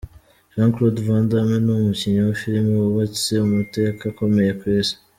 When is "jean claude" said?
0.57-0.99